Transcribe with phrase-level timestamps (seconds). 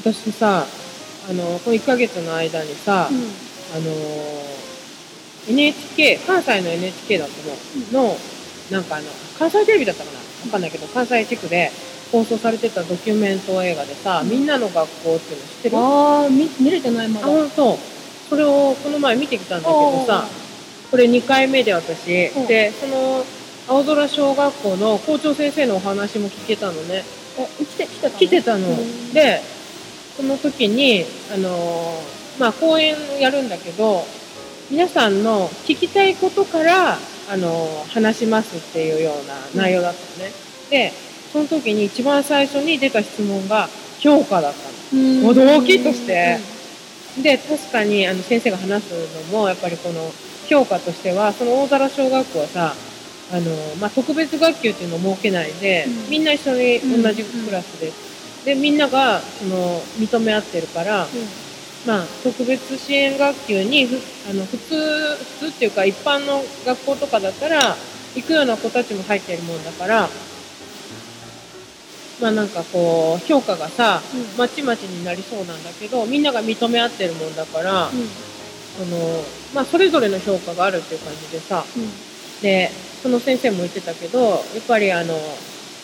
[0.00, 0.64] 私さ
[1.28, 3.16] あのこの1ヶ月の間にさ、うん。
[3.72, 3.92] あの
[5.48, 7.30] NHK 関西の NHK だと
[7.92, 8.10] 思う。
[8.10, 8.16] の、
[8.70, 9.04] なんかあの
[9.38, 10.18] 関西テレビだったかな？
[10.18, 11.70] わかんないけど関西地区で
[12.10, 15.76] 放送されてたドキュメント映画でさ、みんなの学校っていうの知ってる？
[15.76, 17.26] あああ見見れてないまだ。
[17.26, 17.76] 本当
[18.28, 20.26] それをこの前見てきたんだけどさ
[20.90, 22.46] これ2回目で私、うん。
[22.46, 23.24] でその
[23.68, 27.04] 青空小学校の校長先生のお話も聞けたのね。
[27.04, 29.12] え来て来てたの来てたの、うん。
[29.12, 29.40] で
[30.16, 31.04] その時に
[31.34, 34.04] あのーまあ講演やるんだけど
[34.70, 39.26] 皆さんの聞きたいことからあのー話しますっていうよう
[39.56, 40.32] な内容だったのね、
[40.70, 40.92] で
[41.32, 43.68] その時に一番最初に出た質問が
[44.00, 45.02] 評価だったの。
[45.02, 45.28] うん。
[45.28, 46.38] 驚きとして。
[47.22, 50.12] で確かにあの先生が話すのもやっぱりこの
[50.48, 52.74] 評価としてはその大皿小学校はさ
[53.32, 56.10] あの、まあ、特別学級っていうのを設けないで、うん。
[56.10, 61.06] みんな一緒に同じクラスで、でみんながその認め合ってるから、
[61.86, 67.76] まあ、特別支援学級にふあの普通普通っていうか一般の学校とかだったら
[68.14, 70.08] 行くような子たちも入ってるもんだから
[72.20, 74.38] まあなんかこう評価がさうん。
[74.38, 78.08] まちまちになりそうなんだけどみんなが認め合ってるもんだから、うん。
[78.78, 79.22] その
[79.54, 81.64] まあ、それぞれの評価があるっていう感じでさ。
[81.76, 81.90] うん。
[82.42, 82.70] で
[83.02, 85.14] その先生も言ってたけどやっぱりあの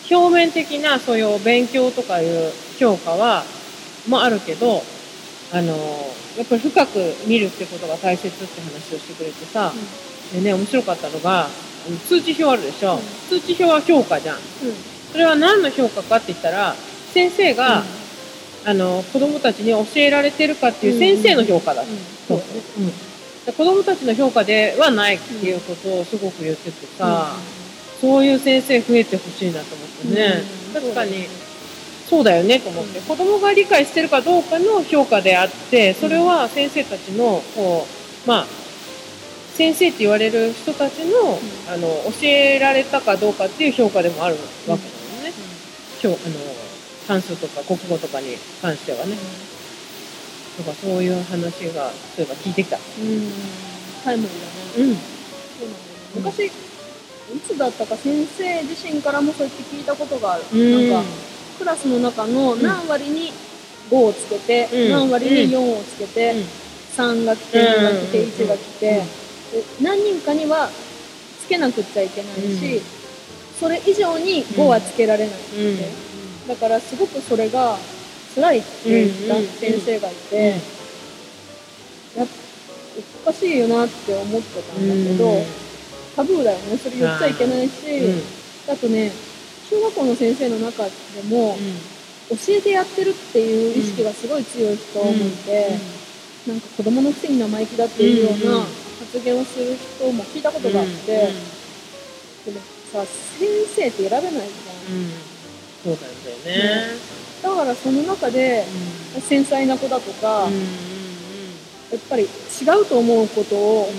[0.09, 3.43] 表面的なそういう勉強とかいう評価は
[4.07, 4.81] もあるけど
[5.51, 5.75] あの
[6.37, 9.73] やっぱり深く見るってことが大切って話をしてくれてさ、
[10.33, 11.47] でね面白かったのが
[12.07, 12.99] 通知表あるでしょ、うん。
[13.29, 14.35] 通知表は評価じゃん。
[14.35, 14.43] うん。
[15.11, 16.75] それは何の評価かって言ったら
[17.13, 17.83] 先生が、
[18.65, 21.87] あの子供たちに教えられてるかっていう先生の評価だ、うん。
[22.27, 22.37] そう。
[22.37, 22.41] ん。
[22.41, 22.43] で
[23.53, 27.31] 子供たちの評価ではないっていうことをすごく言っててさ、
[28.01, 30.43] そういう先生増えてほしいなと思ってね、
[30.75, 30.81] うん。
[30.81, 31.27] 確かに
[32.09, 32.59] そうだよね。
[32.59, 37.87] と思って、子供が理解してるかどうかの評価であってそれは先生たちのこ
[38.25, 38.47] うまあ
[39.55, 41.39] 先生って言われる人たちの,、
[41.73, 45.33] あの教えられたかどうかっていう評価でもあるわけだもんね、
[46.03, 46.35] 今日あの
[47.07, 49.15] 算数とか国語とかに関してはね、
[50.57, 52.77] とかそういう話がそういえば聞いてきた。
[52.77, 53.31] うん。
[54.03, 54.89] タイムリーだね。
[54.89, 56.15] うんそうなんだよね。
[56.15, 56.51] 昔い
[57.45, 60.89] つだったか先生自身からもそうやって聞いたことがある、うん。
[60.89, 61.09] なんか
[61.59, 63.31] クラスの中の何割に
[63.91, 64.91] 5をつけて、うん。
[64.91, 66.45] 何割に4をつけて、うん。
[66.97, 68.29] 3が来て2が来てうん。
[68.29, 69.03] 1が来て、で
[69.81, 70.69] 何人かには
[71.39, 72.81] つけなくっちゃいけないし、うん。
[73.59, 76.47] それ以上に5はつけられないって、うん。
[76.47, 77.77] だからすごくそれが
[78.37, 80.61] 辛いって言った先生がいて、
[82.15, 82.27] やっ
[83.25, 85.43] おかしいよなって思ってたんだけど、
[86.15, 86.77] タブーだよね。
[86.77, 88.21] それ言っちゃいけないし、うん。
[88.71, 89.11] あとね
[89.69, 90.91] 小学校の先生の中で
[91.27, 91.57] も、
[92.29, 95.79] 教えてやってるっていう意識がすごい強い人もいて、
[96.47, 100.93] なんか子供のくせに生意気だっていうようなん発言をする人も聞いたことがあって、
[102.45, 102.61] でも
[102.93, 104.45] さ先生って選べないじゃん。
[105.83, 107.16] そうなんだよね。
[107.43, 108.65] だからその中で
[109.19, 110.87] 繊細な子だとか、うん
[111.91, 112.27] やっぱり違
[112.81, 113.89] うと思うことを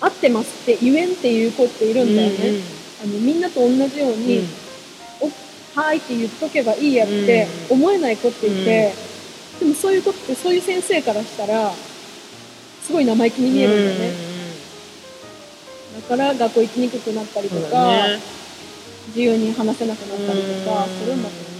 [0.00, 2.60] 合ってますって言えんっていう子っているんだよね、
[3.04, 4.40] あのみんなと同じように、
[5.20, 5.26] お
[5.80, 8.92] はーいって言っとけばいいやって思えない子っていて、
[9.60, 11.70] でもそういう子ってそういう先生からしたら
[12.82, 14.12] すごい生意気に見えるんだよね、
[16.02, 18.08] だから学校行きにくくなったりとか、
[19.08, 21.55] 自由に話せなくなったりとかするんだと思う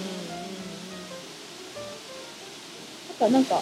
[3.21, 3.61] なんか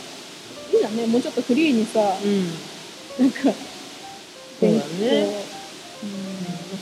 [0.73, 1.07] いいじゃんね。
[1.07, 3.25] もうちょっとフリーにさうん。
[3.25, 5.45] なんかそうだね。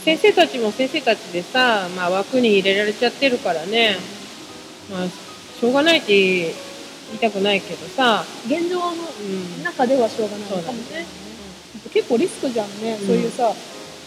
[0.04, 3.96] 先生たちも先生たちでさ、まあ、枠に入れられちゃってるからね、
[4.90, 6.50] まあ、しょうがないって言
[7.14, 9.62] いたくないけどさ、現状のうん。
[9.62, 10.48] 中ではしょうがない。
[10.64, 11.06] かもしれない、
[11.92, 13.52] 結構リスクじゃんね、そういうさ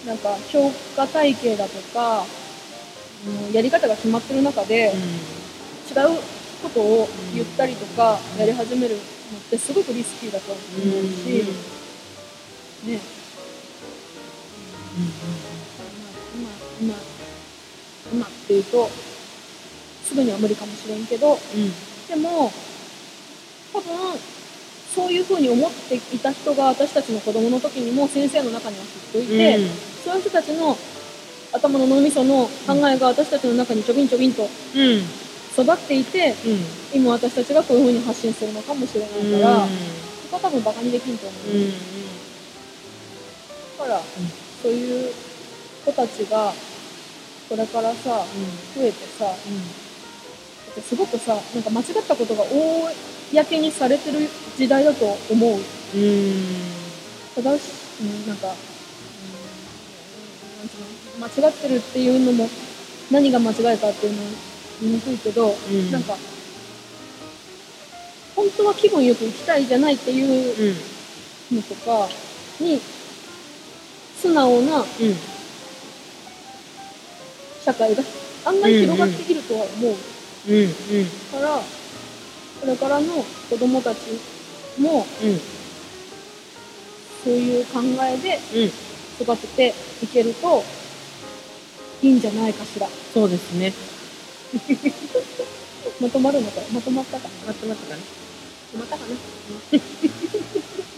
[0.05, 2.25] なんか評価体系だとか、
[3.27, 4.91] うんやり方が決まってる中で、
[5.89, 6.19] 違う
[6.65, 9.03] ことを言ったりとかやり始めるのっ
[9.49, 11.45] てすごくリスキーだと思うし、
[12.87, 12.99] ね。
[16.33, 16.49] 今
[16.81, 16.95] 今
[18.13, 18.89] 今っていうと
[20.03, 21.37] すぐには無理かもしれんけど
[22.07, 22.51] でも
[23.73, 23.91] 多分
[24.95, 29.57] そういうふうに思っていた人が私たちの子供の時にも先生の中にはきっといて、
[30.05, 30.77] そういう人たちの
[31.51, 35.24] 頭の脳みその考えが私たちの中にちょびんちょびんとうん
[35.55, 36.35] 育っていて
[36.93, 39.09] 今私たちがこういうふうに発信するのかもしれない
[39.41, 41.39] から、そこは多分バカにできんと思う、
[43.79, 44.01] だから、
[44.61, 45.13] そういう
[45.85, 46.53] 子たちが
[47.47, 48.25] これからさ
[48.75, 52.43] 増えてさってすごくさなんか間違ったことが
[53.31, 54.27] 公にされてる
[54.57, 55.51] 時代だと思う。
[55.51, 55.61] うん。
[57.35, 58.47] 正しうんなんか、
[61.15, 62.49] うん、間違ってるっていうのも
[63.11, 65.91] 何が間違いかっていうのは言いにくいけど、うん。
[65.91, 66.17] なんか
[68.35, 70.75] 本当は気分よく生きたいじゃないっていう
[71.51, 71.57] うん。
[71.57, 72.09] のとか
[72.59, 72.81] に
[74.15, 74.85] 素直なうん。
[77.61, 78.03] 社会が
[78.45, 79.95] 案外広がっているとは思う。
[80.47, 80.69] うんうん。
[81.31, 81.61] から、
[82.61, 83.99] これからの子供たち
[84.77, 85.39] もうん。
[87.23, 88.71] そういう考えでうん。
[89.23, 89.73] 育てて
[90.03, 90.63] いけると
[92.01, 92.87] いいんじゃないかしら。
[93.13, 93.73] そうですね
[96.01, 97.33] まとまるのかまとまったかな？
[97.47, 97.97] まとまったかな？
[97.97, 98.03] ま
[98.71, 99.15] とまったかな？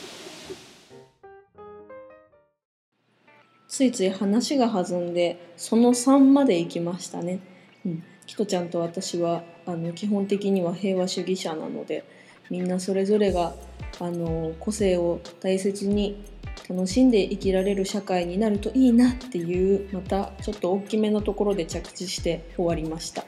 [3.67, 7.39] ついつい話が弾んでその3まで行きましたね。
[7.85, 12.03] うん、キトちゃんと私はあの基本的には平和主義者なので
[12.49, 13.53] みんなそれぞれが
[13.99, 16.23] あの個性を大切に
[16.67, 23.25] 楽しんで生きられる社会になるといいなっていうまたちょっと大きめのところで着地して終わりました。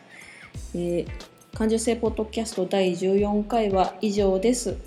[0.75, 1.29] えー
[1.59, 4.77] 感受性ポッドキャスト第14回は以上です。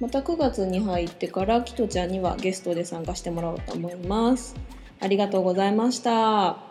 [0.00, 4.56] また9月に入ってからキトちゃんにはゲストで参加してもらおうと思います。
[5.00, 6.67] ありがとうございました。